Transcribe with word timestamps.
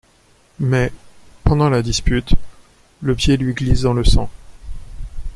Mais, 0.57 0.91
pendant 1.43 1.69
la 1.69 1.83
dispute, 1.83 2.33
le 3.01 3.13
pied 3.13 3.37
lui 3.37 3.53
glisse 3.53 3.81
dans 3.81 3.93
le 3.93 4.03
sang. 4.03 4.31